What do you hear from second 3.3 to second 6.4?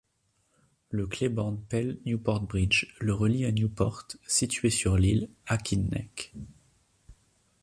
à Newport située sur l'île Aquidneck.